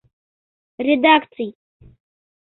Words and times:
Редакций 0.85 1.51